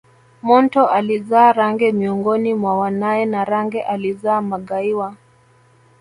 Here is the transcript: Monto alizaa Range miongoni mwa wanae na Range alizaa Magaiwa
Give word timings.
Monto 0.41 0.87
alizaa 0.87 1.51
Range 1.53 1.91
miongoni 1.91 2.53
mwa 2.53 2.79
wanae 2.79 3.25
na 3.25 3.45
Range 3.45 3.81
alizaa 3.81 4.41
Magaiwa 4.41 5.15